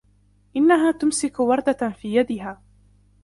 [0.57, 2.61] إنها تمسك وردة في يدها.